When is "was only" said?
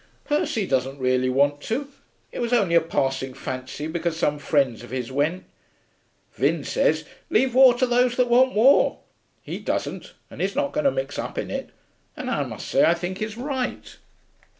2.39-2.73